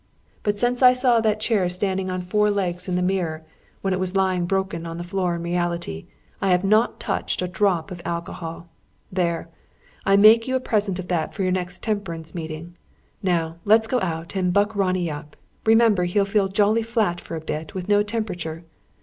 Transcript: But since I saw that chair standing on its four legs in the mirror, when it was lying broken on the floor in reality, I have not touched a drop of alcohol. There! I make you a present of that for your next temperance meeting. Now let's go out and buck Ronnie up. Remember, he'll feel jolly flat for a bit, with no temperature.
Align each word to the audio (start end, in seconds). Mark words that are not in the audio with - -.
But 0.41 0.57
since 0.57 0.81
I 0.81 0.93
saw 0.93 1.21
that 1.21 1.39
chair 1.39 1.69
standing 1.69 2.09
on 2.09 2.21
its 2.21 2.27
four 2.31 2.49
legs 2.49 2.89
in 2.89 2.95
the 2.95 3.03
mirror, 3.03 3.43
when 3.83 3.93
it 3.93 3.99
was 3.99 4.15
lying 4.15 4.47
broken 4.47 4.87
on 4.87 4.97
the 4.97 5.03
floor 5.03 5.35
in 5.35 5.43
reality, 5.43 6.07
I 6.41 6.49
have 6.49 6.63
not 6.63 6.99
touched 6.99 7.43
a 7.43 7.47
drop 7.47 7.91
of 7.91 8.01
alcohol. 8.03 8.67
There! 9.11 9.47
I 10.03 10.15
make 10.15 10.47
you 10.47 10.55
a 10.55 10.59
present 10.59 10.97
of 10.97 11.07
that 11.09 11.35
for 11.35 11.43
your 11.43 11.51
next 11.51 11.83
temperance 11.83 12.33
meeting. 12.33 12.75
Now 13.21 13.57
let's 13.63 13.85
go 13.85 14.01
out 14.01 14.35
and 14.35 14.51
buck 14.51 14.75
Ronnie 14.75 15.11
up. 15.11 15.35
Remember, 15.67 16.05
he'll 16.05 16.25
feel 16.25 16.47
jolly 16.47 16.81
flat 16.81 17.21
for 17.21 17.35
a 17.35 17.39
bit, 17.39 17.75
with 17.75 17.87
no 17.87 18.01
temperature. 18.01 18.65